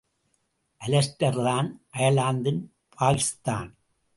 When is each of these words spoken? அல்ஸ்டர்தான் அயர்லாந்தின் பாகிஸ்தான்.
அல்ஸ்டர்தான் 0.81 1.69
அயர்லாந்தின் 1.89 2.73
பாகிஸ்தான். 2.95 3.75